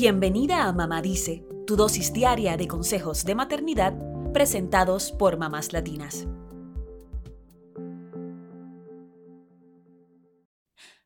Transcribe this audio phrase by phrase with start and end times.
[0.00, 3.94] Bienvenida a Mamá Dice, tu dosis diaria de consejos de maternidad
[4.32, 6.28] presentados por mamás latinas.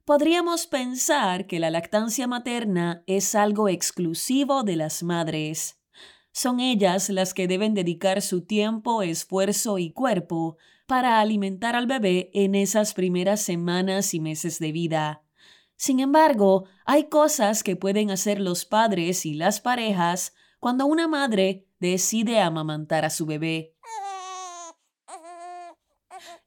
[0.04, 5.80] Podríamos pensar que la lactancia materna es algo exclusivo de las madres.
[6.30, 12.30] Son ellas las que deben dedicar su tiempo, esfuerzo y cuerpo para alimentar al bebé
[12.34, 15.21] en esas primeras semanas y meses de vida.
[15.82, 21.66] Sin embargo, hay cosas que pueden hacer los padres y las parejas cuando una madre
[21.80, 23.74] decide amamantar a su bebé.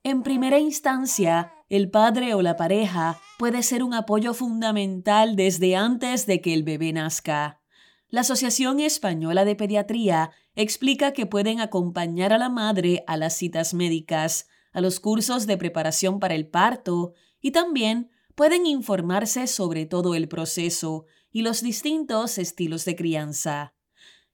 [0.04, 6.26] En primera instancia, el padre o la pareja puede ser un apoyo fundamental desde antes
[6.28, 7.62] de que el bebé nazca.
[8.08, 13.74] La Asociación Española de Pediatría explica que pueden acompañar a la madre a las citas
[13.74, 20.14] médicas, a los cursos de preparación para el parto y también pueden informarse sobre todo
[20.14, 23.74] el proceso y los distintos estilos de crianza.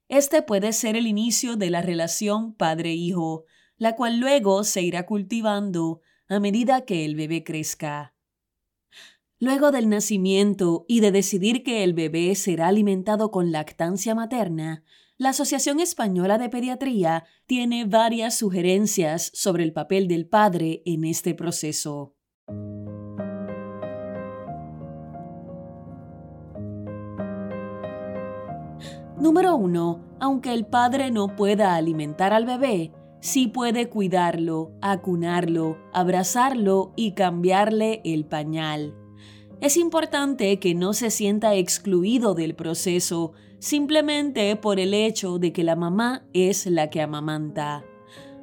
[0.07, 3.45] Este puede ser el inicio de la relación padre-hijo,
[3.77, 8.13] la cual luego se irá cultivando a medida que el bebé crezca.
[9.39, 14.83] Luego del nacimiento y de decidir que el bebé será alimentado con lactancia materna,
[15.17, 21.33] la Asociación Española de Pediatría tiene varias sugerencias sobre el papel del padre en este
[21.33, 22.15] proceso.
[29.21, 30.17] Número 1.
[30.19, 38.01] Aunque el padre no pueda alimentar al bebé, sí puede cuidarlo, acunarlo, abrazarlo y cambiarle
[38.03, 38.95] el pañal.
[39.59, 45.63] Es importante que no se sienta excluido del proceso simplemente por el hecho de que
[45.63, 47.85] la mamá es la que amamanta.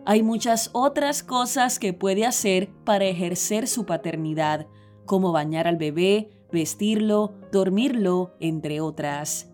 [0.06, 4.68] Hay muchas otras cosas que puede hacer para ejercer su paternidad,
[5.06, 9.47] como bañar al bebé, vestirlo, dormirlo, entre otras.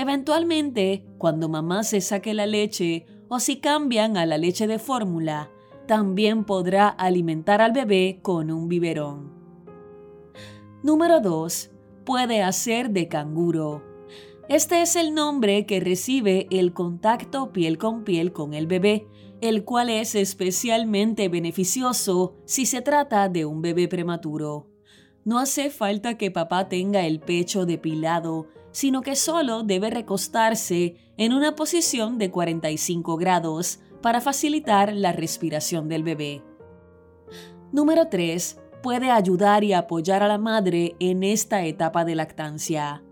[0.00, 5.50] Eventualmente, cuando mamá se saque la leche o si cambian a la leche de fórmula,
[5.86, 9.30] también podrá alimentar al bebé con un biberón.
[10.82, 11.70] Número 2.
[12.06, 13.82] Puede hacer de canguro.
[14.48, 19.06] Este es el nombre que recibe el contacto piel con piel con el bebé,
[19.42, 24.66] el cual es especialmente beneficioso si se trata de un bebé prematuro.
[25.26, 31.32] No hace falta que papá tenga el pecho depilado, sino que solo debe recostarse en
[31.32, 36.42] una posición de 45 grados para facilitar la respiración del bebé.
[37.72, 43.02] Número 3 puede ayudar y apoyar a la madre en esta etapa de lactancia.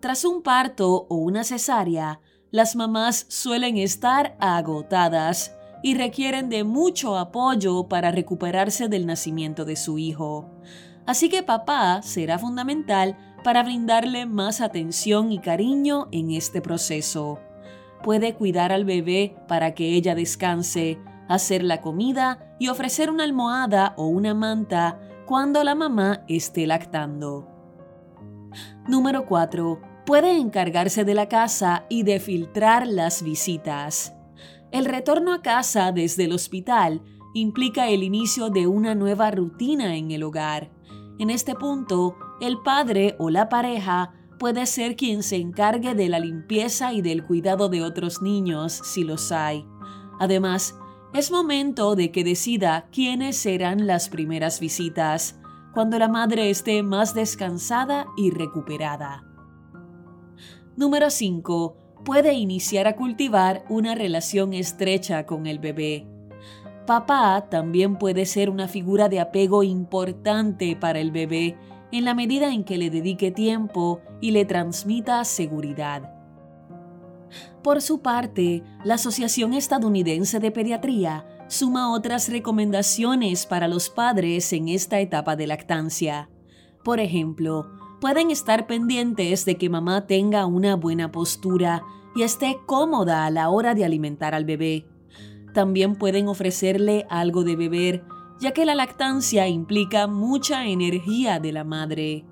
[0.00, 2.20] Tras un parto o una cesárea,
[2.50, 9.76] las mamás suelen estar agotadas y requieren de mucho apoyo para recuperarse del nacimiento de
[9.76, 10.50] su hijo.
[11.06, 17.38] Así que papá será fundamental para brindarle más atención y cariño en este proceso.
[18.02, 23.94] Puede cuidar al bebé para que ella descanse, hacer la comida y ofrecer una almohada
[23.96, 27.48] o una manta cuando la mamá esté lactando.
[28.88, 29.80] Número 4.
[30.06, 34.14] Puede encargarse de la casa y de filtrar las visitas.
[34.70, 37.02] El retorno a casa desde el hospital
[37.34, 40.75] implica el inicio de una nueva rutina en el hogar.
[41.18, 46.18] En este punto, el padre o la pareja puede ser quien se encargue de la
[46.18, 49.66] limpieza y del cuidado de otros niños si los hay.
[50.20, 50.78] Además,
[51.14, 55.40] es momento de que decida quiénes serán las primeras visitas,
[55.72, 59.24] cuando la madre esté más descansada y recuperada.
[60.76, 62.02] Número 5.
[62.04, 66.06] Puede iniciar a cultivar una relación estrecha con el bebé.
[66.86, 71.58] Papá también puede ser una figura de apego importante para el bebé
[71.90, 76.12] en la medida en que le dedique tiempo y le transmita seguridad.
[77.62, 84.68] Por su parte, la Asociación Estadounidense de Pediatría suma otras recomendaciones para los padres en
[84.68, 86.30] esta etapa de lactancia.
[86.84, 87.66] Por ejemplo,
[88.00, 91.82] pueden estar pendientes de que mamá tenga una buena postura
[92.14, 94.86] y esté cómoda a la hora de alimentar al bebé.
[95.56, 98.04] También pueden ofrecerle algo de beber,
[98.38, 102.26] ya que la lactancia implica mucha energía de la madre.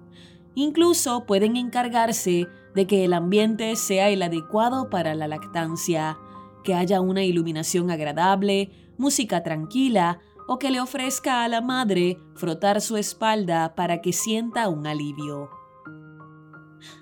[0.55, 6.19] Incluso pueden encargarse de que el ambiente sea el adecuado para la lactancia,
[6.65, 12.83] que haya una iluminación agradable, música tranquila o que le ofrezca a la madre frotar
[12.83, 15.49] su espalda para que sienta un alivio.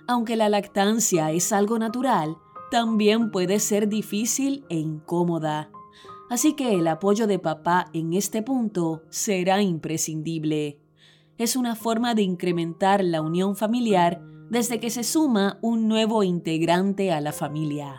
[0.06, 2.36] Aunque la lactancia es algo natural,
[2.70, 5.72] también puede ser difícil e incómoda.
[6.32, 10.80] Así que el apoyo de papá en este punto será imprescindible.
[11.36, 17.12] Es una forma de incrementar la unión familiar desde que se suma un nuevo integrante
[17.12, 17.98] a la familia.